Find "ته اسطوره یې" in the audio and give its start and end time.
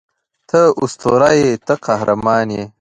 0.49-1.51